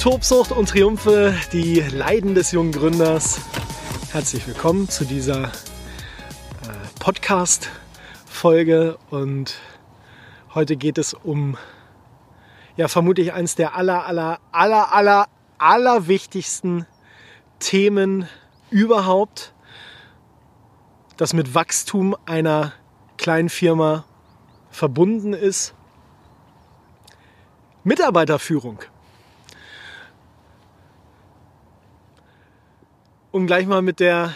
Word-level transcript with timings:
Tobsucht 0.00 0.50
und 0.50 0.70
Triumphe, 0.70 1.34
die 1.52 1.80
Leiden 1.80 2.34
des 2.34 2.52
jungen 2.52 2.72
Gründers. 2.72 3.38
Herzlich 4.12 4.46
willkommen 4.46 4.88
zu 4.88 5.04
dieser 5.04 5.44
äh, 5.44 5.50
Podcast-Folge 6.98 8.96
und 9.10 9.56
heute 10.54 10.76
geht 10.76 10.96
es 10.96 11.12
um, 11.12 11.58
ja, 12.78 12.88
vermutlich 12.88 13.34
eines 13.34 13.56
der 13.56 13.76
aller, 13.76 14.06
aller, 14.06 14.40
aller, 14.52 14.94
aller, 14.94 15.26
aller 15.58 16.08
wichtigsten 16.08 16.86
Themen 17.58 18.26
überhaupt, 18.70 19.52
das 21.18 21.34
mit 21.34 21.54
Wachstum 21.54 22.16
einer 22.24 22.72
kleinen 23.18 23.50
Firma 23.50 24.06
verbunden 24.70 25.34
ist. 25.34 25.74
Mitarbeiterführung. 27.84 28.78
Um 33.32 33.46
gleich 33.46 33.66
mal 33.66 33.82
mit 33.82 34.00
der 34.00 34.34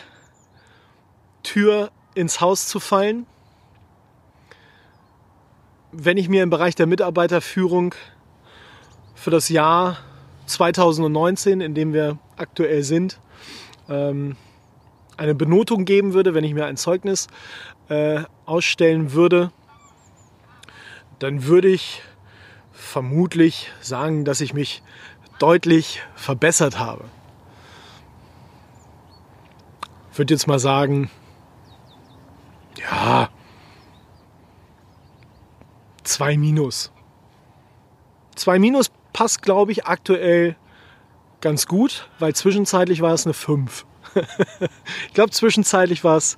Tür 1.42 1.90
ins 2.14 2.40
Haus 2.40 2.68
zu 2.68 2.80
fallen. 2.80 3.26
Wenn 5.92 6.16
ich 6.16 6.28
mir 6.28 6.42
im 6.42 6.50
Bereich 6.50 6.74
der 6.74 6.86
Mitarbeiterführung 6.86 7.94
für 9.14 9.30
das 9.30 9.48
Jahr 9.48 9.98
2019, 10.46 11.60
in 11.60 11.74
dem 11.74 11.92
wir 11.92 12.18
aktuell 12.36 12.82
sind, 12.82 13.20
ähm, 13.88 14.36
eine 15.16 15.34
Benotung 15.34 15.84
geben 15.84 16.12
würde, 16.12 16.34
wenn 16.34 16.44
ich 16.44 16.54
mir 16.54 16.66
ein 16.66 16.76
Zeugnis 16.76 17.28
äh, 17.88 18.22
ausstellen 18.46 19.12
würde, 19.12 19.52
dann 21.20 21.44
würde 21.44 21.68
ich 21.68 22.02
vermutlich 22.72 23.70
sagen, 23.80 24.24
dass 24.24 24.40
ich 24.40 24.52
mich 24.52 24.82
deutlich 25.38 26.02
verbessert 26.16 26.78
habe 26.78 27.04
würde 30.18 30.34
jetzt 30.34 30.46
mal 30.46 30.58
sagen, 30.58 31.10
ja, 32.78 33.28
zwei 36.02 36.36
Minus. 36.36 36.92
Zwei 38.34 38.58
Minus 38.58 38.90
passt, 39.12 39.42
glaube 39.42 39.72
ich, 39.72 39.86
aktuell 39.86 40.56
ganz 41.40 41.66
gut, 41.66 42.08
weil 42.18 42.34
zwischenzeitlich 42.34 43.00
war 43.00 43.12
es 43.12 43.26
eine 43.26 43.34
5. 43.34 43.86
ich 45.08 45.14
glaube, 45.14 45.30
zwischenzeitlich 45.30 46.04
war 46.04 46.16
es 46.16 46.36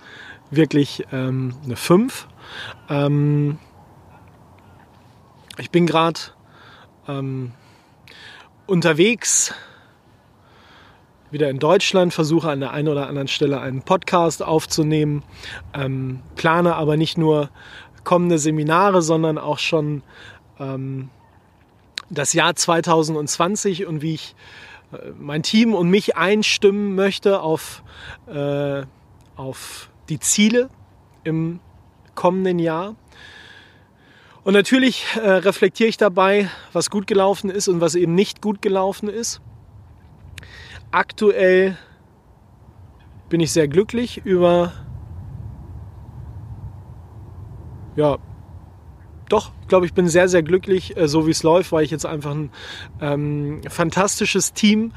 wirklich 0.50 1.06
ähm, 1.12 1.54
eine 1.64 1.76
5. 1.76 2.28
Ähm, 2.88 3.58
ich 5.58 5.70
bin 5.70 5.86
gerade 5.86 6.20
ähm, 7.08 7.52
unterwegs 8.66 9.54
wieder 11.30 11.50
in 11.50 11.58
Deutschland, 11.58 12.14
versuche 12.14 12.50
an 12.50 12.60
der 12.60 12.72
einen 12.72 12.88
oder 12.88 13.08
anderen 13.08 13.28
Stelle 13.28 13.60
einen 13.60 13.82
Podcast 13.82 14.42
aufzunehmen, 14.42 15.22
ähm, 15.74 16.20
plane 16.36 16.74
aber 16.76 16.96
nicht 16.96 17.18
nur 17.18 17.50
kommende 18.04 18.38
Seminare, 18.38 19.02
sondern 19.02 19.38
auch 19.38 19.58
schon 19.58 20.02
ähm, 20.60 21.10
das 22.08 22.32
Jahr 22.32 22.54
2020 22.54 23.86
und 23.86 24.02
wie 24.02 24.14
ich 24.14 24.36
äh, 24.92 25.10
mein 25.18 25.42
Team 25.42 25.74
und 25.74 25.90
mich 25.90 26.16
einstimmen 26.16 26.94
möchte 26.94 27.40
auf, 27.40 27.82
äh, 28.28 28.82
auf 29.34 29.90
die 30.08 30.20
Ziele 30.20 30.70
im 31.24 31.58
kommenden 32.14 32.60
Jahr. 32.60 32.94
Und 34.44 34.54
natürlich 34.54 35.04
äh, 35.16 35.28
reflektiere 35.28 35.88
ich 35.88 35.96
dabei, 35.96 36.48
was 36.72 36.88
gut 36.88 37.08
gelaufen 37.08 37.50
ist 37.50 37.66
und 37.66 37.80
was 37.80 37.96
eben 37.96 38.14
nicht 38.14 38.40
gut 38.40 38.62
gelaufen 38.62 39.08
ist 39.08 39.40
aktuell 40.90 41.76
bin 43.28 43.40
ich 43.40 43.52
sehr 43.52 43.68
glücklich 43.68 44.24
über, 44.24 44.72
ja, 47.96 48.18
doch, 49.28 49.50
glaube 49.66 49.86
ich, 49.86 49.94
bin 49.94 50.08
sehr, 50.08 50.28
sehr 50.28 50.42
glücklich, 50.42 50.96
äh, 50.96 51.08
so 51.08 51.26
wie 51.26 51.32
es 51.32 51.42
läuft, 51.42 51.72
weil 51.72 51.84
ich 51.84 51.90
jetzt 51.90 52.06
einfach 52.06 52.30
ein 52.30 52.50
ähm, 53.00 53.60
fantastisches 53.68 54.52
Team 54.52 54.92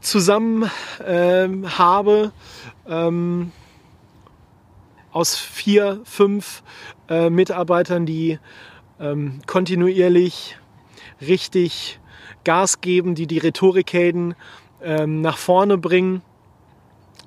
zusammen 0.00 0.70
ähm, 1.04 1.76
habe. 1.78 2.32
Ähm, 2.86 3.52
aus 5.12 5.36
vier, 5.36 6.00
fünf 6.04 6.62
äh, 7.08 7.30
Mitarbeitern, 7.30 8.06
die 8.06 8.38
ähm, 9.00 9.40
kontinuierlich 9.46 10.56
richtig 11.20 11.98
Gas 12.44 12.80
geben, 12.80 13.14
die 13.14 13.26
die 13.26 13.38
Rhetorikhelden 13.38 14.34
ähm, 14.82 15.20
nach 15.20 15.38
vorne 15.38 15.78
bringen. 15.78 16.22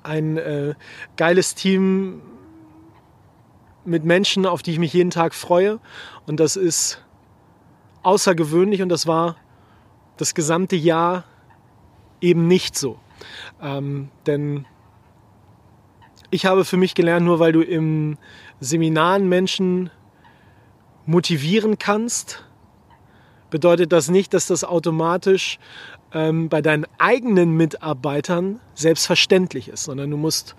Ein 0.02 0.36
äh, 0.36 0.74
geiles 1.16 1.54
Team 1.54 2.20
mit 3.84 4.04
Menschen, 4.04 4.46
auf 4.46 4.62
die 4.62 4.72
ich 4.72 4.78
mich 4.78 4.92
jeden 4.92 5.10
Tag 5.10 5.34
freue. 5.34 5.80
Und 6.26 6.40
das 6.40 6.56
ist 6.56 7.02
außergewöhnlich 8.02 8.82
und 8.82 8.88
das 8.88 9.06
war 9.06 9.36
das 10.16 10.34
gesamte 10.34 10.76
Jahr 10.76 11.24
eben 12.20 12.46
nicht 12.46 12.76
so. 12.76 12.98
Ähm, 13.60 14.10
denn 14.26 14.66
ich 16.30 16.46
habe 16.46 16.64
für 16.64 16.76
mich 16.76 16.94
gelernt, 16.94 17.24
nur 17.24 17.38
weil 17.38 17.52
du 17.52 17.62
im 17.62 18.18
Seminaren 18.60 19.28
Menschen 19.28 19.90
motivieren 21.06 21.78
kannst, 21.78 22.44
bedeutet 23.50 23.92
das 23.92 24.08
nicht, 24.08 24.34
dass 24.34 24.46
das 24.46 24.64
automatisch 24.64 25.58
ähm, 26.14 26.48
bei 26.48 26.62
deinen 26.62 26.86
eigenen 26.98 27.56
Mitarbeitern 27.56 28.60
selbstverständlich 28.74 29.68
ist, 29.68 29.84
sondern 29.84 30.10
du 30.10 30.16
musst 30.16 30.54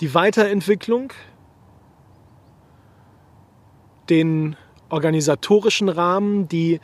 die 0.00 0.14
Weiterentwicklung, 0.14 1.12
den 4.10 4.56
organisatorischen 4.90 5.88
Rahmen, 5.88 6.48
die, 6.48 6.80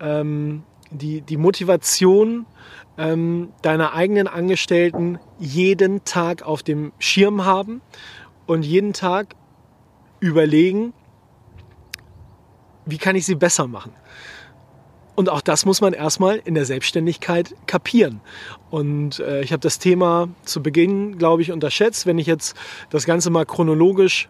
ähm, 0.00 0.64
die, 0.90 1.20
die 1.20 1.36
Motivation 1.36 2.46
ähm, 2.98 3.52
deiner 3.62 3.92
eigenen 3.94 4.26
Angestellten 4.26 5.18
jeden 5.38 6.04
Tag 6.04 6.42
auf 6.42 6.62
dem 6.62 6.92
Schirm 6.98 7.44
haben 7.44 7.82
und 8.46 8.64
jeden 8.64 8.92
Tag 8.92 9.36
überlegen, 10.20 10.92
wie 12.84 12.98
kann 12.98 13.16
ich 13.16 13.26
sie 13.26 13.34
besser 13.34 13.66
machen. 13.66 13.92
Und 15.16 15.30
auch 15.30 15.40
das 15.40 15.64
muss 15.64 15.80
man 15.80 15.94
erstmal 15.94 16.36
in 16.44 16.54
der 16.54 16.66
Selbstständigkeit 16.66 17.54
kapieren. 17.66 18.20
Und 18.70 19.18
äh, 19.18 19.40
ich 19.40 19.50
habe 19.50 19.60
das 19.60 19.78
Thema 19.78 20.28
zu 20.44 20.62
Beginn, 20.62 21.16
glaube 21.16 21.40
ich, 21.42 21.50
unterschätzt. 21.50 22.06
Wenn 22.06 22.18
ich 22.18 22.26
jetzt 22.26 22.54
das 22.90 23.06
Ganze 23.06 23.30
mal 23.30 23.46
chronologisch 23.46 24.28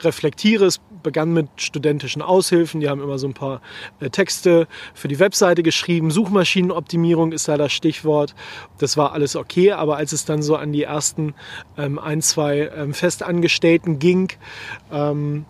reflektiere, 0.00 0.66
es 0.66 0.80
begann 1.02 1.32
mit 1.32 1.48
studentischen 1.56 2.22
Aushilfen, 2.22 2.80
die 2.80 2.88
haben 2.88 3.02
immer 3.02 3.18
so 3.18 3.26
ein 3.26 3.34
paar 3.34 3.60
äh, 3.98 4.10
Texte 4.10 4.68
für 4.94 5.08
die 5.08 5.18
Webseite 5.18 5.64
geschrieben. 5.64 6.12
Suchmaschinenoptimierung 6.12 7.32
ist 7.32 7.48
da 7.48 7.56
das 7.56 7.72
Stichwort. 7.72 8.36
Das 8.78 8.96
war 8.96 9.12
alles 9.12 9.34
okay, 9.34 9.72
aber 9.72 9.96
als 9.96 10.12
es 10.12 10.24
dann 10.24 10.42
so 10.42 10.54
an 10.54 10.72
die 10.72 10.84
ersten 10.84 11.34
ähm, 11.76 11.98
ein, 11.98 12.22
zwei 12.22 12.70
ähm, 12.76 12.94
Festangestellten 12.94 13.98
ging, 13.98 14.28
ähm, 14.92 15.44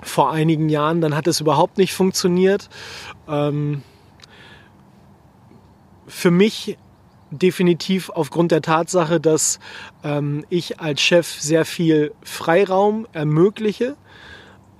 vor 0.00 0.30
einigen 0.30 0.68
Jahren, 0.68 1.00
dann 1.00 1.14
hat 1.14 1.26
es 1.26 1.40
überhaupt 1.40 1.78
nicht 1.78 1.92
funktioniert. 1.92 2.68
Ähm, 3.28 3.82
für 6.06 6.30
mich 6.30 6.78
definitiv 7.30 8.10
aufgrund 8.10 8.52
der 8.52 8.62
Tatsache, 8.62 9.20
dass 9.20 9.58
ähm, 10.02 10.44
ich 10.48 10.80
als 10.80 11.00
Chef 11.00 11.26
sehr 11.26 11.64
viel 11.64 12.12
Freiraum 12.22 13.06
ermögliche, 13.12 13.96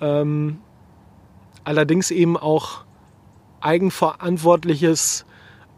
ähm, 0.00 0.58
allerdings 1.64 2.10
eben 2.10 2.36
auch 2.36 2.84
eigenverantwortliches 3.60 5.26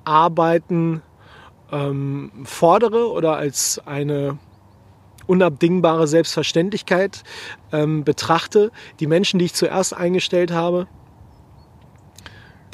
Arbeiten 0.04 1.02
ähm, 1.72 2.30
fordere 2.44 3.10
oder 3.10 3.36
als 3.36 3.80
eine 3.84 4.38
unabdingbare 5.30 6.06
Selbstverständlichkeit 6.06 7.22
ähm, 7.72 8.04
betrachte. 8.04 8.70
Die 8.98 9.06
Menschen, 9.06 9.38
die 9.38 9.46
ich 9.46 9.54
zuerst 9.54 9.92
eingestellt 9.94 10.50
habe, 10.50 10.86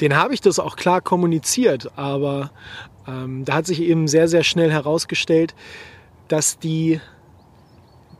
den 0.01 0.15
habe 0.15 0.33
ich 0.33 0.41
das 0.41 0.59
auch 0.59 0.75
klar 0.75 1.01
kommuniziert, 1.01 1.91
aber 1.95 2.49
Ähm, 3.09 3.45
da 3.45 3.53
hat 3.53 3.65
sich 3.65 3.79
eben 3.79 4.09
sehr, 4.09 4.27
sehr 4.27 4.43
schnell 4.43 4.69
herausgestellt, 4.69 5.55
dass 6.27 6.59
die 6.59 6.99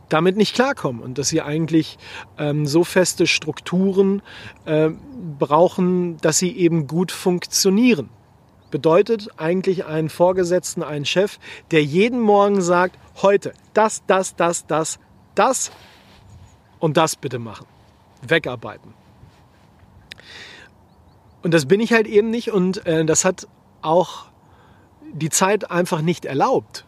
damit 0.08 0.36
nicht 0.38 0.54
klarkommen 0.54 1.02
und 1.02 1.18
dass 1.18 1.28
sie 1.28 1.42
eigentlich 1.42 1.98
ähm, 2.38 2.64
so 2.66 2.84
feste 2.84 3.26
Strukturen 3.26 4.22
äh, 4.64 4.88
brauchen, 5.38 6.16
dass 6.22 6.38
sie 6.38 6.56
eben 6.56 6.86
gut 6.86 7.12
funktionieren. 7.12 8.08
Bedeutet 8.70 9.28
eigentlich 9.38 9.86
einen 9.86 10.08
Vorgesetzten, 10.08 10.82
einen 10.82 11.04
Chef, 11.04 11.38
der 11.70 11.82
jeden 11.82 12.20
Morgen 12.20 12.60
sagt, 12.60 12.98
heute 13.22 13.52
das, 13.74 14.02
das, 14.06 14.36
das, 14.36 14.66
das, 14.66 14.98
das 15.34 15.70
und 16.78 16.96
das 16.96 17.16
bitte 17.16 17.38
machen. 17.38 17.66
Wegarbeiten. 18.22 18.94
Und 21.42 21.54
das 21.54 21.66
bin 21.66 21.80
ich 21.80 21.92
halt 21.92 22.06
eben 22.06 22.30
nicht 22.30 22.50
und 22.50 22.84
äh, 22.86 23.04
das 23.04 23.24
hat 23.24 23.46
auch 23.80 24.26
die 25.12 25.30
Zeit 25.30 25.70
einfach 25.70 26.02
nicht 26.02 26.24
erlaubt 26.24 26.84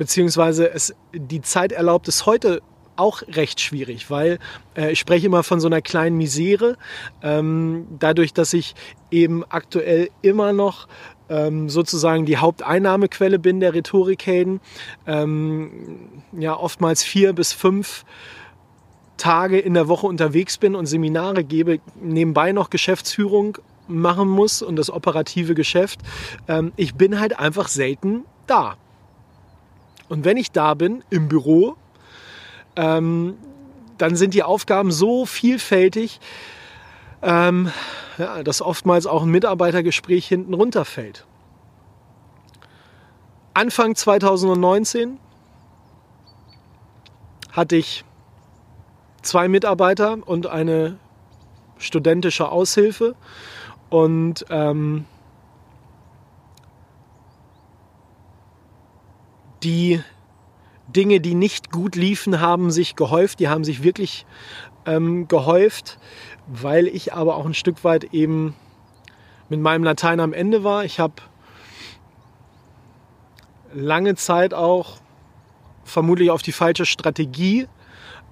beziehungsweise 0.00 0.72
es, 0.72 0.94
die 1.12 1.42
Zeit 1.42 1.72
erlaubt 1.72 2.08
es 2.08 2.24
heute 2.24 2.62
auch 3.00 3.22
recht 3.22 3.60
schwierig, 3.60 4.10
weil 4.10 4.38
äh, 4.76 4.92
ich 4.92 4.98
spreche 4.98 5.26
immer 5.26 5.42
von 5.42 5.60
so 5.60 5.66
einer 5.66 5.80
kleinen 5.82 6.16
Misere, 6.16 6.76
ähm, 7.22 7.86
dadurch, 7.98 8.32
dass 8.32 8.52
ich 8.52 8.74
eben 9.10 9.44
aktuell 9.48 10.10
immer 10.22 10.52
noch 10.52 10.86
ähm, 11.28 11.68
sozusagen 11.68 12.26
die 12.26 12.36
Haupteinnahmequelle 12.36 13.38
bin 13.38 13.60
der 13.60 13.74
Rhetorikhelden, 13.74 14.60
ähm, 15.06 15.70
ja 16.32 16.56
oftmals 16.56 17.02
vier 17.02 17.32
bis 17.32 17.52
fünf 17.52 18.04
Tage 19.16 19.58
in 19.58 19.74
der 19.74 19.86
Woche 19.86 20.06
unterwegs 20.06 20.58
bin 20.58 20.74
und 20.74 20.86
Seminare 20.86 21.44
gebe, 21.44 21.80
nebenbei 22.00 22.52
noch 22.52 22.70
Geschäftsführung 22.70 23.58
machen 23.86 24.28
muss 24.28 24.62
und 24.62 24.76
das 24.76 24.90
operative 24.90 25.54
Geschäft. 25.54 26.00
Ähm, 26.48 26.72
ich 26.76 26.94
bin 26.94 27.20
halt 27.20 27.38
einfach 27.38 27.68
selten 27.68 28.24
da. 28.46 28.76
Und 30.08 30.24
wenn 30.24 30.36
ich 30.36 30.50
da 30.50 30.74
bin, 30.74 31.04
im 31.10 31.28
Büro, 31.28 31.76
ähm, 32.80 33.36
dann 33.98 34.16
sind 34.16 34.32
die 34.32 34.42
Aufgaben 34.42 34.90
so 34.90 35.26
vielfältig, 35.26 36.18
ähm, 37.20 37.70
ja, 38.16 38.42
dass 38.42 38.62
oftmals 38.62 39.06
auch 39.06 39.22
ein 39.22 39.30
Mitarbeitergespräch 39.30 40.26
hinten 40.26 40.54
runterfällt. 40.54 41.26
Anfang 43.52 43.94
2019 43.94 45.18
hatte 47.52 47.76
ich 47.76 48.04
zwei 49.20 49.48
Mitarbeiter 49.48 50.16
und 50.24 50.46
eine 50.46 50.96
studentische 51.76 52.50
Aushilfe. 52.50 53.14
Und 53.90 54.46
ähm, 54.48 55.04
die 59.62 60.02
Dinge, 60.92 61.20
die 61.20 61.34
nicht 61.34 61.70
gut 61.70 61.96
liefen, 61.96 62.40
haben 62.40 62.70
sich 62.70 62.96
gehäuft. 62.96 63.40
Die 63.40 63.48
haben 63.48 63.64
sich 63.64 63.82
wirklich 63.82 64.26
ähm, 64.86 65.28
gehäuft, 65.28 65.98
weil 66.46 66.86
ich 66.86 67.12
aber 67.12 67.36
auch 67.36 67.46
ein 67.46 67.54
Stück 67.54 67.84
weit 67.84 68.12
eben 68.12 68.54
mit 69.48 69.60
meinem 69.60 69.84
Latein 69.84 70.20
am 70.20 70.32
Ende 70.32 70.64
war. 70.64 70.84
Ich 70.84 71.00
habe 71.00 71.14
lange 73.72 74.14
Zeit 74.14 74.54
auch 74.54 74.98
vermutlich 75.84 76.30
auf 76.30 76.42
die 76.42 76.52
falsche 76.52 76.86
Strategie 76.86 77.66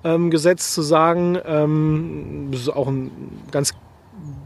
ähm, 0.05 0.31
gesetzt, 0.31 0.75
zu 0.75 0.83
sagen, 0.83 1.39
ähm, 1.45 2.49
das 2.51 2.63
ist 2.63 2.69
auch 2.69 2.89
ein 2.89 3.11
ganz 3.51 3.75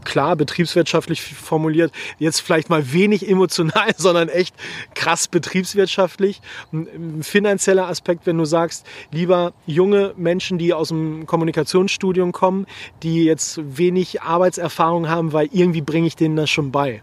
klar 0.03 0.35
betriebswirtschaftlich 0.35 1.21
formuliert, 1.21 1.91
jetzt 2.19 2.41
vielleicht 2.41 2.69
mal 2.69 2.93
wenig 2.93 3.27
emotional, 3.27 3.93
sondern 3.97 4.29
echt 4.29 4.55
krass 4.95 5.27
betriebswirtschaftlich. 5.27 6.41
Ein 6.71 7.23
finanzieller 7.23 7.87
Aspekt, 7.87 8.25
wenn 8.25 8.37
du 8.37 8.45
sagst, 8.45 8.85
lieber 9.11 9.53
junge 9.65 10.13
Menschen, 10.17 10.57
die 10.57 10.73
aus 10.73 10.89
dem 10.89 11.25
Kommunikationsstudium 11.25 12.31
kommen, 12.31 12.65
die 13.01 13.23
jetzt 13.23 13.59
wenig 13.77 14.21
Arbeitserfahrung 14.21 15.09
haben, 15.09 15.33
weil 15.33 15.49
irgendwie 15.51 15.81
bringe 15.81 16.07
ich 16.07 16.15
denen 16.15 16.35
das 16.35 16.49
schon 16.49 16.71
bei. 16.71 17.01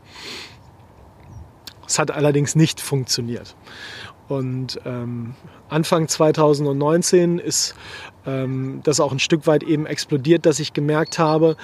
Es 1.87 1.99
hat 1.99 2.13
allerdings 2.13 2.55
nicht 2.55 2.81
funktioniert. 2.81 3.57
Und 4.31 4.81
ähm, 4.85 5.35
Anfang 5.69 6.07
2019 6.07 7.41
ist 7.41 7.75
ähm, 8.27 8.81
das 8.85 9.01
auch 9.01 9.11
ein 9.11 9.19
Stück 9.19 9.49
weit 9.49 9.65
eben 9.65 9.87
explodiert, 9.87 10.47
dass 10.47 10.61
ich 10.61 10.73
gemerkt 10.73 11.19
habe, 11.19 11.57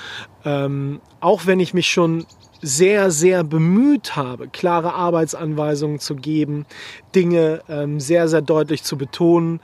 ähm, 0.45 1.01
auch 1.21 1.47
wenn 1.47 1.61
ich 1.61 1.75
mich 1.75 1.89
schon 1.89 2.27
sehr, 2.61 3.13
sehr 3.13 3.45
bemüht 3.45 4.17
habe, 4.17 4.49
klare 4.49 4.95
Arbeitsanweisungen 4.95 6.01
zu 6.01 6.17
geben, 6.17 6.67
Dinge 7.15 7.63
ähm, 7.69 8.01
sehr, 8.01 8.27
sehr 8.27 8.43
deutlich 8.43 8.83
zu 8.83 8.99
betonen, 8.99 9.61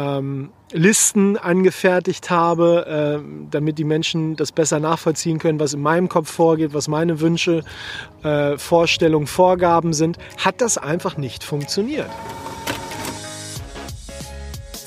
ähm, 0.00 0.50
Listen 0.72 1.36
angefertigt 1.36 2.30
habe, 2.30 3.20
äh, 3.20 3.48
damit 3.50 3.78
die 3.78 3.84
Menschen 3.84 4.36
das 4.36 4.52
besser 4.52 4.78
nachvollziehen 4.78 5.38
können, 5.38 5.58
was 5.58 5.74
in 5.74 5.80
meinem 5.80 6.08
Kopf 6.08 6.30
vorgeht, 6.30 6.72
was 6.72 6.88
meine 6.88 7.20
Wünsche, 7.20 7.64
äh, 8.22 8.56
Vorstellungen, 8.56 9.26
Vorgaben 9.26 9.92
sind, 9.92 10.16
hat 10.38 10.60
das 10.60 10.78
einfach 10.78 11.16
nicht 11.16 11.42
funktioniert. 11.44 12.08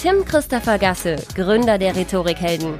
Tim 0.02 0.26
Christopher 0.26 0.80
Gasse, 0.80 1.18
Gründer 1.36 1.78
der 1.78 1.96
Rhetorikhelden. 1.96 2.76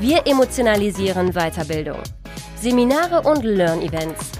Wir 0.00 0.26
emotionalisieren 0.26 1.32
Weiterbildung. 1.32 1.98
Seminare 2.60 3.22
und 3.22 3.44
Learn-Events. 3.44 4.32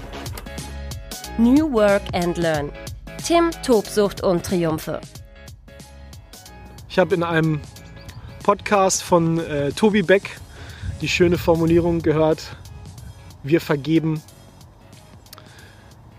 New 1.38 1.72
Work 1.72 2.02
and 2.12 2.36
Learn. 2.38 2.70
Tim, 3.26 3.50
Tobsucht 3.62 4.22
und 4.22 4.44
Triumphe. 4.44 5.00
Ich 6.94 6.98
habe 7.00 7.12
in 7.16 7.24
einem 7.24 7.60
Podcast 8.44 9.02
von 9.02 9.40
äh, 9.40 9.72
Tobi 9.72 10.02
Beck 10.02 10.38
die 11.00 11.08
schöne 11.08 11.38
Formulierung 11.38 12.02
gehört, 12.02 12.54
wir 13.42 13.60
vergeben 13.60 14.22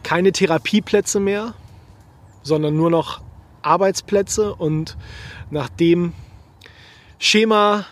keine 0.03 0.33
Therapieplätze 0.33 1.21
mehr, 1.21 1.53
sondern 2.43 2.75
nur 2.75 2.89
noch 2.89 3.21
Arbeitsplätze. 3.61 4.53
Und 4.53 4.97
nach 5.49 5.69
dem 5.69 6.11
Schema 7.19 7.85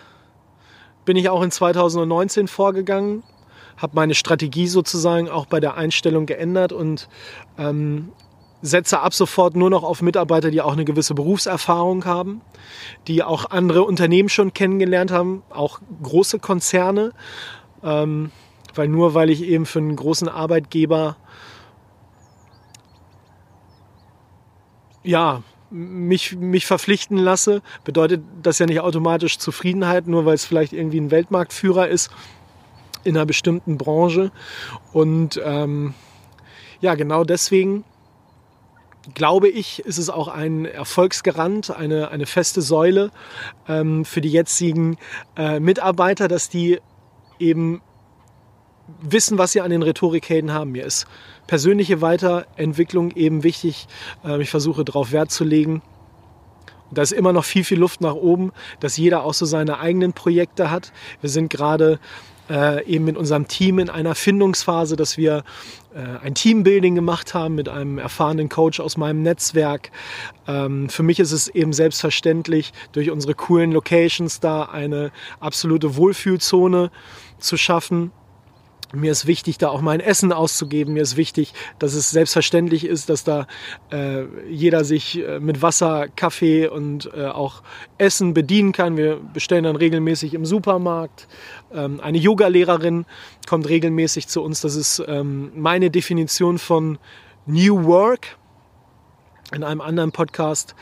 bin 1.06 1.16
ich 1.16 1.30
auch 1.30 1.42
in 1.42 1.52
2019 1.52 2.50
vorgegangen, 2.50 3.24
habe 3.78 3.96
meine 3.96 4.14
Strategie 4.14 4.68
sozusagen 4.68 5.30
auch 5.30 5.46
bei 5.46 5.62
der 5.62 5.78
Einstellung 5.78 6.26
geändert. 6.26 6.74
Und 6.74 7.08
ähm, 7.58 8.12
setze 8.64 9.02
ab 9.02 9.14
sofort 9.14 9.58
nur 9.58 9.70
noch 9.70 9.84
auf 9.84 10.02
Mitarbeiter, 10.02 10.50
die 10.50 10.62
auch 10.62 10.72
eine 10.72 10.86
gewisse 10.86 11.14
Berufserfahrung 11.14 12.06
haben, 12.06 12.42
die 13.08 13.22
auch 13.22 13.52
andere 13.52 13.84
Unternehmen 13.84 14.30
schon 14.30 14.54
kennengelernt 14.54 15.12
haben, 15.12 15.44
auch 15.50 15.82
große 16.02 16.40
Konzerne, 16.40 17.12
ähm, 17.84 18.32
weil 18.74 18.88
nur 18.88 19.14
weil 19.14 19.30
ich 19.30 19.44
eben 19.44 19.66
für 19.66 19.80
einen 19.80 19.98
großen 19.98 20.30
Arbeitgeber 20.30 21.18
ja 25.04 25.44
mich, 25.70 26.38
mich 26.38 26.66
verpflichten 26.66 27.18
lasse, 27.18 27.62
bedeutet 27.84 28.22
das 28.42 28.60
ja 28.60 28.66
nicht 28.66 28.80
automatisch 28.80 29.40
Zufriedenheit, 29.40 30.08
nur 30.08 30.26
weil 30.26 30.36
es 30.36 30.46
vielleicht 30.46 30.72
irgendwie 30.72 31.02
ein 31.02 31.12
Weltmarktführer 31.12 31.90
ist 31.90 32.12
in 33.04 33.18
einer 33.18 33.26
bestimmten 33.26 33.78
Branche. 33.78 34.32
Und 34.94 35.42
ähm, 35.44 35.94
ja, 36.80 36.96
genau 36.96 37.26
deswegen 37.26 37.84
glaube 39.14 39.50
ich, 39.50 39.80
ist 39.80 39.98
es 39.98 40.10
auch 40.10 40.28
ein 40.28 40.66
Erfolgsgarant, 40.66 41.72
eine, 41.72 42.10
eine 42.10 42.26
feste 42.26 42.62
Säule 42.62 43.12
ähm, 43.68 44.06
für 44.06 44.22
die 44.22 44.30
jetzigen 44.30 44.98
äh, 45.36 45.60
Mitarbeiter, 45.60 46.28
dass 46.28 46.50
die 46.50 46.80
eben 47.40 47.82
wissen, 49.02 49.38
was 49.38 49.52
sie 49.52 49.62
an 49.62 49.72
den 49.72 49.84
Rhetorikhelden 49.84 50.54
haben. 50.54 50.72
Mir 50.72 50.86
ist 50.86 51.06
persönliche 51.48 52.02
Weiterentwicklung 52.02 53.12
eben 53.12 53.44
wichtig. 53.44 53.88
Ähm, 54.24 54.42
ich 54.42 54.50
versuche 54.50 54.86
darauf 54.86 55.12
Wert 55.12 55.32
zu 55.32 55.44
legen. 55.44 55.82
da 56.92 57.02
ist 57.02 57.12
immer 57.12 57.34
noch 57.34 57.46
viel, 57.46 57.64
viel 57.64 57.80
Luft 57.80 58.02
nach 58.02 58.14
oben, 58.14 58.52
dass 58.80 58.98
jeder 58.98 59.24
auch 59.24 59.34
so 59.34 59.46
seine 59.46 59.80
eigenen 59.80 60.14
Projekte 60.14 60.70
hat. 60.70 60.94
Wir 61.22 61.30
sind 61.30 61.50
gerade 61.50 62.00
äh, 62.50 62.86
eben 62.86 63.06
mit 63.06 63.18
unserem 63.18 63.48
Team 63.48 63.80
in 63.80 63.90
einer 63.90 64.16
Findungsphase, 64.16 64.96
dass 64.96 65.18
wir 65.18 65.44
äh, 65.94 66.26
ein 66.26 66.36
Teambuilding 66.36 66.96
gemacht 66.96 67.34
haben 67.34 67.56
mit 67.56 67.70
einem 67.70 67.98
erfahrenen 67.98 68.50
Coach 68.50 68.80
aus 68.80 68.98
meinem 68.98 69.22
Netzwerk. 69.22 69.92
Ähm, 70.48 70.90
für 70.90 71.04
mich 71.04 71.20
ist 71.20 71.32
es 71.32 71.48
eben 71.48 71.74
selbstverständlich, 71.74 72.74
durch 72.92 73.12
unsere 73.12 73.34
coolen 73.34 73.72
Locations 73.72 74.40
da 74.40 74.64
eine 74.64 75.12
absolute 75.40 75.96
Wohlfühlzone 75.96 76.92
zu 77.40 77.58
schaffen 77.58 78.12
Mir 78.96 79.12
ist 79.12 79.26
wichtig, 79.26 79.58
da 79.58 79.70
auch 79.70 79.82
mein 79.82 80.00
Essen 80.00 80.32
auszugeben. 80.32 80.94
Mir 80.94 81.02
ist 81.02 81.18
wichtig, 81.18 81.56
dass 81.80 81.96
es 81.96 82.12
selbstverständlich 82.12 82.86
ist, 82.86 83.10
dass 83.10 83.24
da 83.24 83.48
äh, 83.92 84.26
jeder 84.48 84.84
sich 84.84 85.18
äh, 85.18 85.40
mit 85.40 85.64
Wasser, 85.64 86.08
Kaffee 86.16 86.68
und 86.68 87.10
äh, 87.16 87.26
auch 87.26 87.64
Essen 87.98 88.36
bedienen 88.36 88.72
kann. 88.72 88.96
Wir 88.96 89.16
bestellen 89.16 89.64
dann 89.64 89.78
regelmäßig 89.78 90.36
im 90.36 90.46
Supermarkt. 90.46 91.28
Ähm, 91.74 92.02
eine 92.02 92.20
Yogalehrerin 92.20 93.06
kommt 93.48 93.68
regelmäßig 93.68 94.28
zu 94.28 94.44
uns. 94.44 94.62
Das 94.62 94.76
ist 94.76 95.04
ähm, 95.08 95.52
meine 95.56 95.90
Definition 95.90 96.60
von 96.60 97.00
New 97.48 97.86
Work. 97.86 98.38
In 99.56 99.64
einem 99.64 99.82
anderen 99.82 100.12
Podcast 100.12 100.76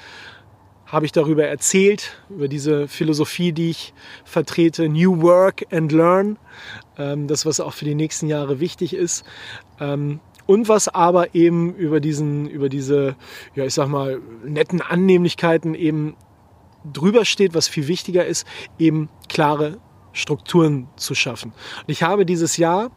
habe 0.91 1.05
ich 1.05 1.13
darüber 1.13 1.45
erzählt, 1.45 2.21
über 2.29 2.49
diese 2.49 2.89
Philosophie, 2.89 3.53
die 3.53 3.69
ich 3.69 3.93
vertrete, 4.25 4.89
New 4.89 5.21
Work 5.21 5.63
and 5.71 5.93
Learn, 5.93 6.37
das, 7.27 7.45
was 7.45 7.59
auch 7.59 7.73
für 7.73 7.85
die 7.85 7.95
nächsten 7.95 8.27
Jahre 8.27 8.59
wichtig 8.59 8.93
ist. 8.93 9.23
Ähm, 9.79 10.19
und 10.45 10.67
was 10.67 10.87
aber 10.87 11.35
eben 11.35 11.75
über 11.75 11.99
diesen, 11.99 12.49
über 12.49 12.67
diese, 12.67 13.15
ja, 13.55 13.65
ich 13.65 13.73
sag 13.73 13.87
mal, 13.87 14.19
netten 14.43 14.81
Annehmlichkeiten 14.81 15.75
eben 15.75 16.15
drüber 16.91 17.25
steht, 17.25 17.53
was 17.53 17.67
viel 17.67 17.87
wichtiger 17.87 18.25
ist, 18.25 18.47
eben 18.79 19.09
klare 19.29 19.79
Strukturen 20.13 20.87
zu 20.97 21.15
schaffen. 21.15 21.53
Und 21.81 21.89
ich 21.89 22.03
habe 22.03 22.25
dieses 22.25 22.57
Jahr 22.57 22.91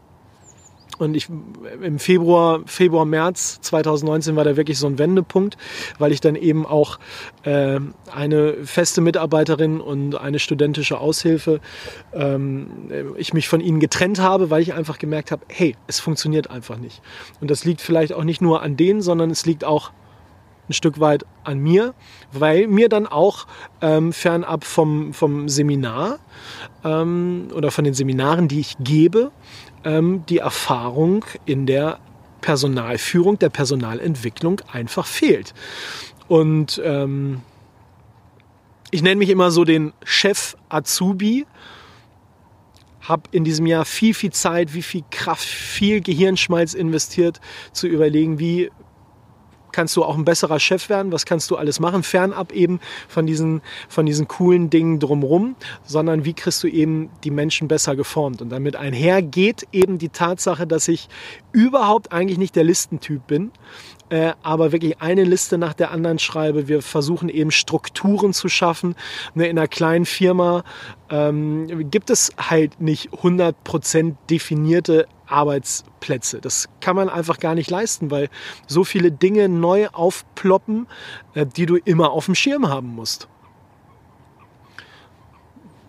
und 0.98 1.16
ich, 1.16 1.28
im 1.82 1.98
Februar, 1.98 2.60
Februar, 2.66 3.04
März 3.04 3.60
2019 3.62 4.36
war 4.36 4.44
da 4.44 4.56
wirklich 4.56 4.78
so 4.78 4.86
ein 4.86 4.98
Wendepunkt, 4.98 5.56
weil 5.98 6.12
ich 6.12 6.20
dann 6.20 6.36
eben 6.36 6.66
auch 6.66 6.98
äh, 7.42 7.80
eine 8.12 8.54
feste 8.64 9.00
Mitarbeiterin 9.00 9.80
und 9.80 10.16
eine 10.16 10.38
studentische 10.38 10.98
Aushilfe, 10.98 11.60
ähm, 12.12 12.68
ich 13.16 13.34
mich 13.34 13.48
von 13.48 13.60
ihnen 13.60 13.80
getrennt 13.80 14.20
habe, 14.20 14.50
weil 14.50 14.62
ich 14.62 14.74
einfach 14.74 14.98
gemerkt 14.98 15.30
habe, 15.30 15.44
hey, 15.48 15.76
es 15.86 16.00
funktioniert 16.00 16.50
einfach 16.50 16.78
nicht. 16.78 17.02
Und 17.40 17.50
das 17.50 17.64
liegt 17.64 17.80
vielleicht 17.80 18.12
auch 18.12 18.24
nicht 18.24 18.40
nur 18.40 18.62
an 18.62 18.76
denen, 18.76 19.02
sondern 19.02 19.30
es 19.30 19.46
liegt 19.46 19.64
auch 19.64 19.92
ein 20.68 20.72
Stück 20.72 21.00
weit 21.00 21.24
an 21.44 21.58
mir, 21.58 21.94
weil 22.32 22.66
mir 22.66 22.88
dann 22.88 23.06
auch 23.06 23.46
ähm, 23.80 24.12
fernab 24.12 24.64
vom, 24.64 25.12
vom 25.12 25.48
Seminar 25.48 26.18
ähm, 26.84 27.48
oder 27.54 27.70
von 27.70 27.84
den 27.84 27.94
Seminaren, 27.94 28.48
die 28.48 28.60
ich 28.60 28.76
gebe, 28.80 29.30
ähm, 29.84 30.24
die 30.28 30.38
Erfahrung 30.38 31.24
in 31.44 31.66
der 31.66 31.98
Personalführung, 32.40 33.38
der 33.38 33.50
Personalentwicklung 33.50 34.60
einfach 34.72 35.06
fehlt. 35.06 35.54
Und 36.28 36.80
ähm, 36.84 37.42
ich 38.90 39.02
nenne 39.02 39.16
mich 39.16 39.30
immer 39.30 39.50
so 39.50 39.64
den 39.64 39.92
Chef 40.04 40.56
Azubi, 40.68 41.46
habe 43.00 43.22
in 43.32 43.44
diesem 43.44 43.66
Jahr 43.66 43.84
viel, 43.84 44.14
viel 44.14 44.32
Zeit, 44.32 44.72
wie 44.72 44.82
viel 44.82 45.02
Kraft, 45.10 45.44
viel 45.44 46.00
Gehirnschmalz 46.00 46.74
investiert, 46.74 47.40
zu 47.72 47.86
überlegen, 47.86 48.38
wie 48.38 48.70
kannst 49.74 49.96
du 49.96 50.04
auch 50.04 50.16
ein 50.16 50.24
besserer 50.24 50.60
Chef 50.60 50.88
werden, 50.88 51.10
was 51.10 51.26
kannst 51.26 51.50
du 51.50 51.56
alles 51.56 51.80
machen, 51.80 52.02
fernab 52.02 52.52
eben 52.52 52.80
von 53.08 53.26
diesen, 53.26 53.60
von 53.88 54.06
diesen 54.06 54.28
coolen 54.28 54.70
Dingen 54.70 55.00
drumherum, 55.00 55.56
sondern 55.84 56.24
wie 56.24 56.32
kriegst 56.32 56.62
du 56.62 56.68
eben 56.68 57.10
die 57.24 57.32
Menschen 57.32 57.66
besser 57.66 57.96
geformt. 57.96 58.40
Und 58.40 58.50
damit 58.50 58.76
einhergeht 58.76 59.66
eben 59.72 59.98
die 59.98 60.10
Tatsache, 60.10 60.66
dass 60.66 60.86
ich 60.86 61.08
überhaupt 61.54 62.12
eigentlich 62.12 62.36
nicht 62.36 62.56
der 62.56 62.64
Listentyp 62.64 63.26
bin, 63.28 63.52
äh, 64.10 64.32
aber 64.42 64.72
wirklich 64.72 65.00
eine 65.00 65.22
Liste 65.22 65.56
nach 65.56 65.72
der 65.72 65.92
anderen 65.92 66.18
schreibe. 66.18 66.66
Wir 66.66 66.82
versuchen 66.82 67.28
eben 67.28 67.52
Strukturen 67.52 68.32
zu 68.32 68.48
schaffen. 68.48 68.96
Ne, 69.34 69.46
in 69.46 69.56
einer 69.56 69.68
kleinen 69.68 70.04
Firma 70.04 70.64
ähm, 71.10 71.90
gibt 71.90 72.10
es 72.10 72.32
halt 72.36 72.80
nicht 72.80 73.10
100% 73.10 74.16
definierte 74.28 75.06
Arbeitsplätze. 75.26 76.40
Das 76.40 76.68
kann 76.80 76.96
man 76.96 77.08
einfach 77.08 77.38
gar 77.38 77.54
nicht 77.54 77.70
leisten, 77.70 78.10
weil 78.10 78.28
so 78.66 78.82
viele 78.82 79.12
Dinge 79.12 79.48
neu 79.48 79.88
aufploppen, 79.88 80.88
äh, 81.34 81.46
die 81.46 81.66
du 81.66 81.76
immer 81.76 82.10
auf 82.10 82.26
dem 82.26 82.34
Schirm 82.34 82.68
haben 82.68 82.88
musst. 82.88 83.28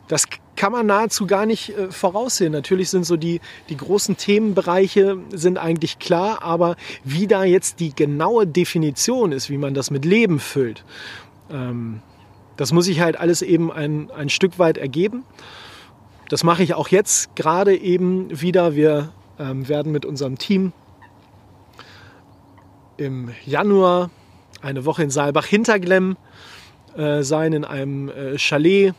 Das 0.08 0.26
kann 0.56 0.72
man 0.72 0.86
nahezu 0.86 1.28
gar 1.28 1.46
nicht 1.46 1.70
äh, 1.70 1.92
voraussehen. 1.92 2.52
Natürlich 2.52 2.90
sind 2.90 3.06
so 3.06 3.18
die, 3.18 3.42
die 3.70 3.78
großen 3.78 4.18
Themenbereiche 4.18 5.18
sind 5.32 5.58
eigentlich 5.58 6.00
klar, 6.00 6.42
aber 6.42 6.76
wie 7.04 7.28
da 7.28 7.44
jetzt 7.44 7.80
die 7.80 7.94
genaue 7.94 8.48
Definition 8.48 9.32
ist, 9.32 9.50
wie 9.50 9.58
man 9.58 9.74
das 9.74 9.92
mit 9.92 10.06
Leben 10.06 10.40
füllt, 10.40 10.84
ähm, 11.52 12.02
das 12.58 12.72
muss 12.72 12.88
ich 12.88 13.02
halt 13.02 13.20
alles 13.20 13.42
eben 13.42 13.72
ein, 13.72 14.10
ein 14.12 14.30
Stück 14.30 14.60
weit 14.60 14.78
ergeben. 14.78 15.24
Das 16.30 16.44
mache 16.44 16.64
ich 16.64 16.74
auch 16.74 16.88
jetzt 16.88 17.36
gerade 17.36 17.76
eben 17.76 18.42
wieder. 18.42 18.76
Wir 18.76 19.12
ähm, 19.38 19.68
werden 19.68 19.92
mit 19.92 20.06
unserem 20.06 20.38
Team 20.38 20.72
im 22.98 23.30
Januar 23.46 24.10
eine 24.62 24.86
Woche 24.86 25.04
in 25.04 25.10
Saalbach-Hinterglemm 25.10 26.18
äh, 26.96 27.22
sein, 27.24 27.54
in 27.54 27.66
einem 27.66 28.10
äh, 28.10 28.38
Chalet 28.38 28.94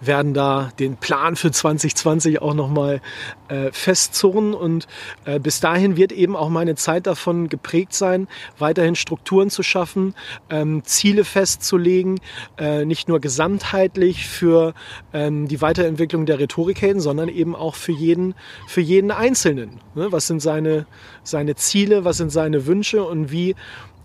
werden 0.00 0.34
da 0.34 0.70
den 0.78 0.96
Plan 0.96 1.36
für 1.36 1.50
2020 1.50 2.42
auch 2.42 2.54
nochmal 2.54 3.00
äh, 3.48 3.70
festzurren. 3.72 4.54
Und 4.54 4.86
äh, 5.24 5.38
bis 5.38 5.60
dahin 5.60 5.96
wird 5.96 6.12
eben 6.12 6.36
auch 6.36 6.48
meine 6.48 6.74
Zeit 6.74 7.06
davon 7.06 7.48
geprägt 7.48 7.94
sein, 7.94 8.28
weiterhin 8.58 8.96
Strukturen 8.96 9.50
zu 9.50 9.62
schaffen, 9.62 10.14
ähm, 10.50 10.82
Ziele 10.84 11.24
festzulegen, 11.24 12.20
äh, 12.58 12.84
nicht 12.84 13.08
nur 13.08 13.20
gesamtheitlich 13.20 14.26
für 14.26 14.74
ähm, 15.12 15.48
die 15.48 15.60
Weiterentwicklung 15.60 16.26
der 16.26 16.38
Rhetorikhelden, 16.38 17.00
sondern 17.00 17.28
eben 17.28 17.54
auch 17.54 17.74
für 17.74 17.92
jeden, 17.92 18.34
für 18.66 18.80
jeden 18.80 19.10
Einzelnen. 19.10 19.80
Ne? 19.94 20.08
Was 20.10 20.26
sind 20.26 20.40
seine, 20.40 20.86
seine 21.22 21.54
Ziele, 21.56 22.04
was 22.04 22.16
sind 22.18 22.30
seine 22.30 22.66
Wünsche 22.66 23.04
und 23.04 23.30
wie 23.30 23.54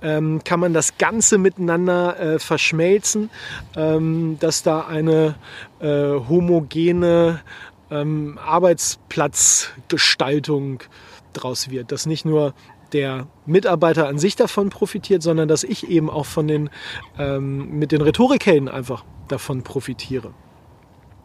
ähm, 0.02 0.44
kann 0.44 0.60
man 0.60 0.74
das 0.74 0.98
Ganze 0.98 1.38
miteinander 1.38 2.20
äh, 2.20 2.40
verschmelzen, 2.40 3.30
ähm, 3.76 4.38
dass 4.40 4.64
da 4.64 4.88
eine 4.88 5.36
äh, 5.80 6.14
homogene 6.28 7.42
ähm, 7.90 8.38
Arbeitsplatzgestaltung 8.44 10.82
draus 11.34 11.70
wird, 11.70 11.92
dass 11.92 12.06
nicht 12.06 12.24
nur 12.26 12.54
der 12.94 13.28
Mitarbeiter 13.46 14.08
an 14.08 14.20
sich 14.20 14.36
davon 14.36 14.70
profitiert, 14.70 15.24
sondern 15.24 15.48
dass 15.48 15.64
ich 15.64 15.90
eben 15.90 16.10
auch 16.10 16.26
von 16.26 16.48
den, 16.48 16.70
ähm, 17.18 17.80
mit 17.80 17.92
den 17.92 18.02
Rhetorikhelden 18.02 18.68
einfach 18.68 19.06
davon 19.28 19.64
profitiere. 19.64 20.34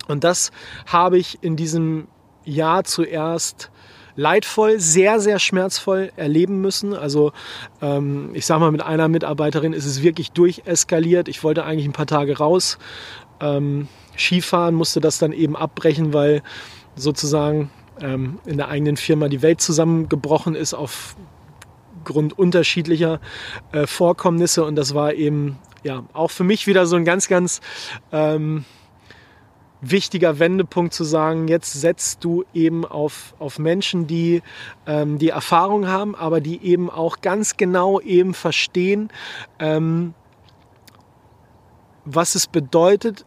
Und 0.06 0.22
das 0.22 0.52
habe 0.86 1.18
ich 1.18 1.42
in 1.42 1.56
diesem 1.56 2.06
Jahr 2.44 2.84
zuerst 2.84 3.72
leidvoll, 4.16 4.80
sehr, 4.80 5.20
sehr 5.20 5.38
schmerzvoll 5.38 6.10
erleben 6.16 6.60
müssen. 6.60 6.94
Also 6.94 7.32
ähm, 7.80 8.30
ich 8.32 8.46
sage 8.46 8.60
mal, 8.60 8.72
mit 8.72 8.82
einer 8.82 9.08
Mitarbeiterin 9.08 9.72
ist 9.72 9.84
es 9.84 10.02
wirklich 10.02 10.32
durcheskaliert. 10.32 11.28
Ich 11.28 11.44
wollte 11.44 11.64
eigentlich 11.64 11.86
ein 11.86 11.92
paar 11.92 12.06
Tage 12.06 12.38
raus. 12.38 12.78
Ähm, 13.40 13.88
Skifahren 14.16 14.74
musste 14.74 15.00
das 15.00 15.18
dann 15.18 15.32
eben 15.32 15.56
abbrechen, 15.56 16.12
weil 16.12 16.42
sozusagen 16.94 17.70
ähm, 18.00 18.38
in 18.46 18.56
der 18.56 18.68
eigenen 18.68 18.96
Firma 18.96 19.28
die 19.28 19.42
Welt 19.42 19.60
zusammengebrochen 19.60 20.54
ist 20.54 20.74
aufgrund 20.74 22.38
unterschiedlicher 22.38 23.20
äh, 23.72 23.86
Vorkommnisse. 23.86 24.64
Und 24.64 24.76
das 24.76 24.94
war 24.94 25.12
eben 25.12 25.58
ja 25.82 26.04
auch 26.14 26.30
für 26.30 26.44
mich 26.44 26.66
wieder 26.66 26.86
so 26.86 26.96
ein 26.96 27.04
ganz, 27.04 27.28
ganz 27.28 27.60
ähm, 28.12 28.64
wichtiger 29.90 30.38
Wendepunkt 30.38 30.94
zu 30.94 31.04
sagen, 31.04 31.48
jetzt 31.48 31.72
setzt 31.72 32.24
du 32.24 32.44
eben 32.54 32.84
auf, 32.84 33.34
auf 33.38 33.58
Menschen, 33.58 34.06
die 34.06 34.42
ähm, 34.86 35.18
die 35.18 35.30
Erfahrung 35.30 35.86
haben, 35.86 36.14
aber 36.14 36.40
die 36.40 36.62
eben 36.64 36.90
auch 36.90 37.20
ganz 37.20 37.56
genau 37.56 38.00
eben 38.00 38.34
verstehen, 38.34 39.10
ähm, 39.58 40.14
was 42.04 42.34
es 42.34 42.46
bedeutet, 42.46 43.24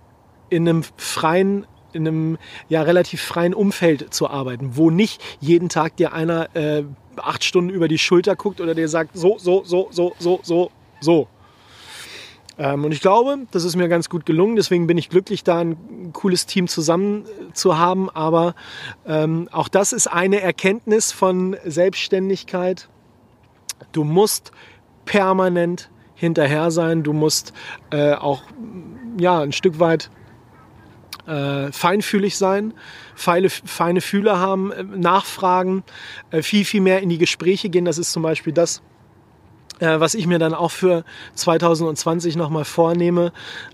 in 0.50 0.68
einem 0.68 0.84
freien 0.98 1.66
in 1.92 2.08
einem 2.08 2.38
ja 2.68 2.84
relativ 2.84 3.22
freien 3.22 3.54
Umfeld 3.54 4.14
zu 4.14 4.30
arbeiten, 4.30 4.78
wo 4.78 4.92
nicht 4.92 5.22
jeden 5.40 5.70
Tag 5.70 5.98
dir 5.98 6.14
einer 6.14 6.56
äh, 6.56 6.84
acht 7.18 7.44
Stunden 7.44 7.70
über 7.70 7.88
die 7.88 7.98
Schulter 7.98 8.36
guckt 8.36 8.62
oder 8.62 8.76
dir 8.76 8.88
sagt, 8.88 9.18
so, 9.18 9.38
so, 9.38 9.64
so, 9.66 9.88
so, 9.92 10.14
so, 10.20 10.40
so, 10.44 10.72
so. 11.02 11.28
Ähm, 12.60 12.84
und 12.84 12.92
ich 12.92 13.00
glaube, 13.00 13.40
das 13.52 13.64
ist 13.64 13.76
mir 13.76 13.88
ganz 13.88 14.10
gut 14.10 14.26
gelungen. 14.26 14.58
Deswegen 14.58 14.86
bin 14.86 14.98
ich 14.98 15.10
glücklich, 15.10 15.44
da 15.44 15.60
ein 15.60 16.12
cooles 16.14 16.46
Team 16.46 16.68
zusammen 16.68 17.24
äh, 17.24 17.54
zu 17.54 17.80
haben. 17.80 18.10
Aber 18.10 18.54
ähm, 19.08 19.48
auch 19.52 19.70
das 19.70 19.94
ist 19.94 20.08
eine 20.08 20.42
Erkenntnis 20.42 21.12
von 21.12 21.56
Selbstständigkeit. 21.66 22.90
Du 23.94 24.04
musst 24.04 24.52
permanent 25.06 25.90
hinterher 26.14 26.70
sein. 26.70 27.02
Du 27.02 27.14
musst 27.14 27.54
äh, 27.92 28.14
auch 28.14 28.44
ja, 29.18 29.40
ein 29.40 29.54
Stück 29.54 29.80
weit 29.80 30.12
äh, 31.26 31.72
feinfühlig 31.72 32.38
sein, 32.38 32.74
feine, 33.16 33.50
feine 33.50 34.02
Fühler 34.02 34.40
haben, 34.40 34.72
äh, 34.72 34.84
nachfragen, 34.84 35.84
äh, 36.32 36.42
viel, 36.42 36.66
viel 36.66 36.82
mehr 36.82 37.02
in 37.02 37.10
die 37.10 37.18
Gespräche 37.18 37.70
gehen. 37.70 37.86
Das 37.86 37.98
ist 37.98 38.12
zum 38.12 38.24
Beispiel 38.24 38.52
das, 38.52 38.82
äh, 39.80 40.00
was 40.00 40.14
ich 40.14 40.28
mir 40.28 40.40
dann 40.40 40.54
auch 40.54 40.72
für 40.72 41.04
2020 41.36 42.36
nochmal 42.36 42.66
vornehme, 42.66 43.32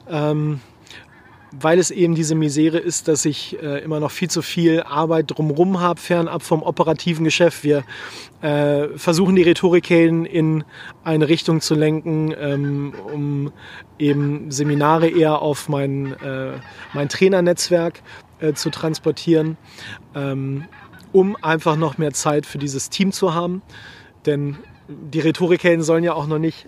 ähm, 0.09 0.61
weil 1.51 1.79
es 1.79 1.91
eben 1.91 2.15
diese 2.15 2.35
Misere 2.35 2.77
ist, 2.77 3.07
dass 3.07 3.23
ich 3.25 3.61
äh, 3.61 3.79
immer 3.83 3.99
noch 3.99 4.11
viel 4.11 4.29
zu 4.29 4.41
viel 4.41 4.81
Arbeit 4.81 5.31
drumherum 5.31 5.79
habe, 5.79 5.99
fernab 5.99 6.43
vom 6.43 6.63
operativen 6.63 7.23
Geschäft. 7.23 7.63
Wir 7.63 7.83
äh, 8.41 8.89
versuchen 8.97 9.35
die 9.35 9.43
Rhetorikhelden 9.43 10.25
in 10.25 10.63
eine 11.03 11.29
Richtung 11.29 11.61
zu 11.61 11.75
lenken, 11.75 12.33
ähm, 12.37 12.93
um 13.13 13.53
eben 13.99 14.51
Seminare 14.51 15.07
eher 15.07 15.41
auf 15.41 15.69
mein, 15.69 16.13
äh, 16.21 16.59
mein 16.93 17.09
Trainernetzwerk 17.09 18.01
äh, 18.39 18.53
zu 18.53 18.69
transportieren, 18.69 19.57
ähm, 20.13 20.65
um 21.13 21.37
einfach 21.41 21.77
noch 21.77 21.97
mehr 21.97 22.11
Zeit 22.11 22.45
für 22.45 22.57
dieses 22.57 22.89
Team 22.89 23.13
zu 23.13 23.33
haben. 23.33 23.61
Denn 24.25 24.57
die 24.87 25.19
Rhetorikhelden 25.19 25.83
sollen 25.83 26.03
ja 26.03 26.13
auch 26.13 26.27
noch 26.27 26.39
nicht 26.39 26.67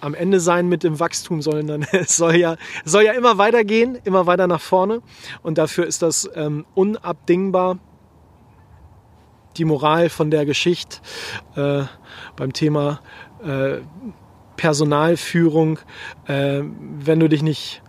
am 0.00 0.14
Ende 0.14 0.38
sein 0.38 0.68
mit 0.68 0.82
dem 0.82 1.00
Wachstum, 1.00 1.40
sondern 1.40 1.86
es 1.92 2.16
soll 2.16 2.36
ja, 2.36 2.56
soll 2.84 3.04
ja 3.04 3.12
immer 3.12 3.38
weitergehen, 3.38 3.98
immer 4.04 4.26
weiter 4.26 4.46
nach 4.46 4.60
vorne. 4.60 5.02
Und 5.42 5.58
dafür 5.58 5.86
ist 5.86 6.02
das 6.02 6.28
ähm, 6.34 6.66
unabdingbar. 6.74 7.78
Die 9.56 9.64
Moral 9.64 10.08
von 10.08 10.32
der 10.32 10.44
Geschichte 10.46 10.98
äh, 11.54 11.84
beim 12.34 12.52
Thema 12.52 13.00
äh, 13.44 13.78
Personalführung, 14.56 15.78
äh, 16.26 16.62
wenn 16.62 17.20
du 17.20 17.28
dich 17.28 17.42
nicht 17.42 17.80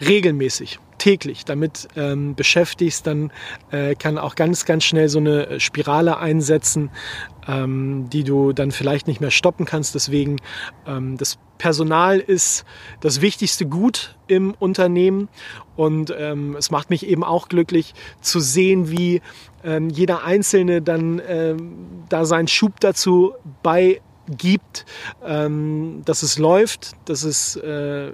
regelmäßig 0.00 0.78
täglich 0.98 1.44
damit 1.44 1.88
ähm, 1.96 2.34
beschäftigst, 2.34 3.06
dann 3.06 3.32
äh, 3.70 3.94
kann 3.94 4.18
auch 4.18 4.34
ganz, 4.34 4.64
ganz 4.64 4.84
schnell 4.84 5.08
so 5.08 5.18
eine 5.18 5.60
Spirale 5.60 6.18
einsetzen, 6.18 6.90
ähm, 7.46 8.08
die 8.10 8.24
du 8.24 8.52
dann 8.52 8.70
vielleicht 8.70 9.06
nicht 9.06 9.20
mehr 9.20 9.30
stoppen 9.30 9.64
kannst. 9.64 9.94
Deswegen 9.94 10.36
ähm, 10.86 11.16
das 11.16 11.38
Personal 11.58 12.20
ist 12.20 12.64
das 13.00 13.20
wichtigste 13.20 13.66
Gut 13.66 14.16
im 14.28 14.54
Unternehmen 14.54 15.28
und 15.76 16.14
ähm, 16.16 16.54
es 16.56 16.70
macht 16.70 16.88
mich 16.90 17.06
eben 17.06 17.24
auch 17.24 17.48
glücklich 17.48 17.94
zu 18.20 18.40
sehen, 18.40 18.90
wie 18.90 19.20
ähm, 19.64 19.90
jeder 19.90 20.24
Einzelne 20.24 20.80
dann 20.82 21.20
ähm, 21.26 22.04
da 22.08 22.24
seinen 22.24 22.48
Schub 22.48 22.78
dazu 22.80 23.34
bei 23.62 24.00
gibt, 24.36 24.84
ähm, 25.24 26.02
dass 26.04 26.22
es 26.22 26.38
läuft, 26.38 26.92
dass 27.06 27.22
es 27.24 27.56
äh, 27.56 28.12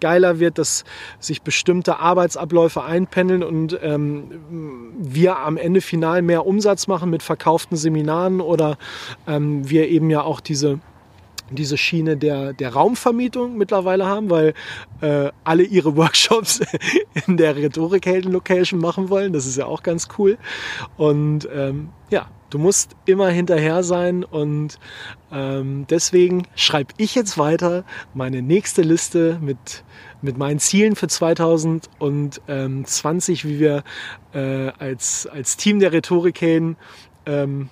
geiler 0.00 0.38
wird, 0.38 0.58
dass 0.58 0.84
sich 1.20 1.42
bestimmte 1.42 1.98
Arbeitsabläufe 1.98 2.82
einpendeln 2.82 3.42
und 3.42 3.78
ähm, 3.82 4.94
wir 4.98 5.38
am 5.38 5.56
Ende 5.56 5.80
final 5.80 6.22
mehr 6.22 6.46
Umsatz 6.46 6.86
machen 6.86 7.10
mit 7.10 7.22
verkauften 7.22 7.76
Seminaren 7.76 8.40
oder 8.40 8.78
ähm, 9.26 9.68
wir 9.68 9.88
eben 9.88 10.10
ja 10.10 10.22
auch 10.22 10.40
diese 10.40 10.80
diese 11.50 11.76
Schiene 11.76 12.16
der, 12.16 12.52
der 12.52 12.72
Raumvermietung 12.72 13.56
mittlerweile 13.56 14.06
haben, 14.06 14.30
weil 14.30 14.54
äh, 15.00 15.30
alle 15.44 15.62
ihre 15.62 15.96
Workshops 15.96 16.60
in 17.26 17.36
der 17.36 17.56
Rhetorikhelden-Location 17.56 18.80
machen 18.80 19.10
wollen. 19.10 19.32
Das 19.32 19.46
ist 19.46 19.56
ja 19.56 19.66
auch 19.66 19.82
ganz 19.82 20.08
cool. 20.18 20.38
Und 20.96 21.48
ähm, 21.54 21.90
ja, 22.10 22.28
Du 22.54 22.60
musst 22.60 22.94
immer 23.04 23.30
hinterher 23.30 23.82
sein 23.82 24.22
und 24.22 24.78
ähm, 25.32 25.88
deswegen 25.90 26.46
schreibe 26.54 26.94
ich 26.98 27.16
jetzt 27.16 27.36
weiter 27.36 27.82
meine 28.14 28.42
nächste 28.42 28.82
Liste 28.82 29.40
mit, 29.40 29.82
mit 30.22 30.38
meinen 30.38 30.60
Zielen 30.60 30.94
für 30.94 31.08
2020, 31.08 33.44
wie 33.44 33.58
wir 33.58 33.82
äh, 34.34 34.68
als, 34.78 35.26
als 35.26 35.56
Team 35.56 35.80
der 35.80 35.90
Rhetorikhelden 35.90 36.76
ähm, 37.26 37.70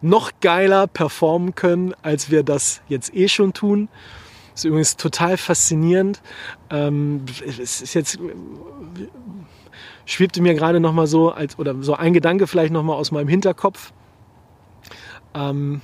noch 0.00 0.30
geiler 0.40 0.86
performen 0.86 1.56
können, 1.56 1.92
als 2.00 2.30
wir 2.30 2.44
das 2.44 2.82
jetzt 2.86 3.12
eh 3.12 3.26
schon 3.26 3.54
tun. 3.54 3.88
Das 4.52 4.60
ist 4.60 4.66
übrigens 4.66 4.96
total 4.98 5.36
faszinierend. 5.36 6.22
Ähm, 6.70 7.24
es 7.44 7.82
ist 7.82 7.94
jetzt 7.94 8.20
schwebte 10.06 10.42
mir 10.42 10.54
gerade 10.54 10.80
noch 10.80 10.92
mal 10.92 11.06
so 11.06 11.30
als 11.30 11.58
oder 11.58 11.82
so 11.82 11.94
ein 11.94 12.12
Gedanke 12.12 12.46
vielleicht 12.46 12.72
noch 12.72 12.82
mal 12.82 12.94
aus 12.94 13.10
meinem 13.10 13.28
Hinterkopf. 13.28 13.92
Ähm, 15.34 15.80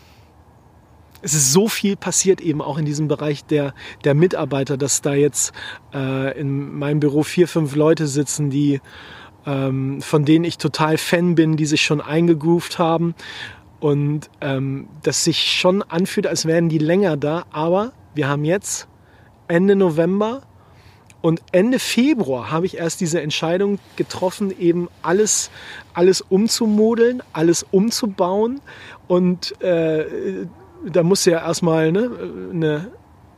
es 1.22 1.34
ist 1.34 1.52
so 1.52 1.68
viel 1.68 1.96
passiert 1.96 2.40
eben 2.40 2.60
auch 2.62 2.78
in 2.78 2.84
diesem 2.84 3.08
Bereich 3.08 3.44
der, 3.44 3.74
der 4.04 4.14
Mitarbeiter, 4.14 4.76
dass 4.76 5.02
da 5.02 5.14
jetzt 5.14 5.52
äh, 5.92 6.38
in 6.38 6.78
meinem 6.78 7.00
Büro 7.00 7.22
vier, 7.22 7.48
fünf 7.48 7.74
Leute 7.74 8.06
sitzen, 8.06 8.50
die 8.50 8.80
ähm, 9.46 10.00
von 10.02 10.24
denen 10.24 10.44
ich 10.44 10.58
total 10.58 10.98
Fan 10.98 11.34
bin, 11.34 11.56
die 11.56 11.66
sich 11.66 11.82
schon 11.82 12.00
eingegroovt 12.00 12.78
haben 12.78 13.14
und 13.80 14.30
ähm, 14.40 14.88
das 15.02 15.24
sich 15.24 15.52
schon 15.52 15.82
anfühlt, 15.82 16.26
als 16.26 16.46
wären 16.46 16.68
die 16.68 16.78
länger 16.78 17.16
da. 17.16 17.44
Aber 17.50 17.92
wir 18.14 18.28
haben 18.28 18.44
jetzt 18.44 18.88
Ende 19.48 19.76
November 19.76 20.42
und 21.26 21.42
Ende 21.50 21.80
Februar 21.80 22.52
habe 22.52 22.66
ich 22.66 22.76
erst 22.76 23.00
diese 23.00 23.20
Entscheidung 23.20 23.80
getroffen, 23.96 24.56
eben 24.56 24.88
alles, 25.02 25.50
alles 25.92 26.20
umzumodeln, 26.20 27.20
alles 27.32 27.66
umzubauen. 27.72 28.60
Und 29.08 29.60
äh, 29.60 30.46
da 30.84 31.02
musst 31.02 31.26
du 31.26 31.32
ja 31.32 31.44
erstmal 31.44 31.90
ne, 31.90 32.12
eine, 32.52 32.92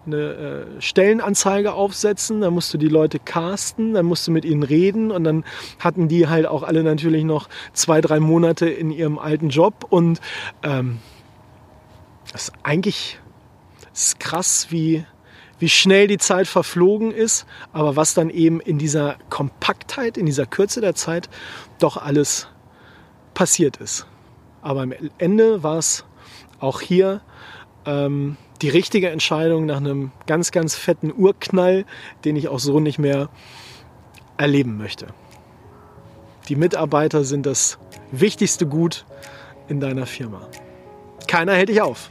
eine 0.05 0.17
äh, 0.17 0.83
Stellenanzeige 0.83 1.73
aufsetzen, 1.73 2.43
dann 2.43 2.53
musst 2.53 2.75
du 2.75 2.77
die 2.77 2.89
Leute 2.89 3.19
casten, 3.19 3.95
dann 3.95 4.05
musst 4.05 4.27
du 4.27 4.33
mit 4.33 4.45
ihnen 4.45 4.65
reden. 4.65 5.11
Und 5.11 5.25
dann 5.25 5.47
hatten 5.79 6.09
die 6.09 6.29
halt 6.29 6.45
auch 6.45 6.65
alle 6.65 6.83
natürlich 6.83 7.25
noch 7.25 7.49
zwei, 7.73 8.03
drei 8.03 8.21
Monate 8.21 8.69
in 8.69 8.91
ihrem 8.91 9.19
alten 9.19 9.49
Job. 9.49 9.87
Und 9.89 10.21
ähm, 10.63 10.99
das 12.33 12.49
ist 12.49 12.53
eigentlich 12.65 13.19
das 13.93 14.09
ist 14.09 14.21
krass, 14.21 14.67
wie, 14.69 15.07
wie 15.59 15.69
schnell 15.69 16.07
die 16.07 16.19
Zeit 16.19 16.47
verflogen 16.47 17.11
ist, 17.11 17.47
aber 17.73 17.97
was 17.97 18.15
dann 18.15 18.31
eben 18.31 18.61
in 18.61 18.79
dieser 18.79 19.17
Kompaktheit, 19.29 20.17
in 20.17 20.27
dieser 20.27 20.47
Kürze 20.47 20.81
der 20.81 20.95
Zeit 20.95 21.29
doch 21.79 21.97
alles 21.97 22.49
passiert 23.35 23.79
ist. 23.79 24.07
Aber 24.63 24.83
am 24.83 24.93
Ende 25.19 25.63
war 25.63 25.79
es 25.79 26.05
auch 26.61 26.81
hier 26.81 27.21
ähm, 27.87 28.37
die 28.63 28.69
richtige 28.69 29.11
Entscheidung 29.11 29.67
nach 29.67 29.77
einem 29.77 30.11
ganz, 30.27 30.51
ganz 30.51 30.75
fetten 30.75 31.13
Urknall, 31.17 31.85
den 32.25 32.37
ich 32.37 32.49
auch 32.49 32.59
so 32.59 32.81
nicht 32.81 32.99
mehr 32.99 33.29
erleben 34.37 34.77
möchte. 34.77 35.07
Die 36.49 36.57
Mitarbeiter 36.57 37.25
sind 37.25 37.47
das 37.47 37.79
wichtigste 38.11 38.67
Gut 38.67 39.05
in 39.69 39.81
deiner 39.81 40.07
Firma. 40.07 40.49
Keiner 41.27 41.53
hält 41.53 41.69
dich 41.69 41.83
auf. 41.83 42.11